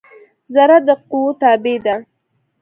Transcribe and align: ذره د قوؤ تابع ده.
ذره 0.53 0.77
د 0.87 0.89
قوؤ 1.09 1.29
تابع 1.41 1.77
ده. 1.85 1.95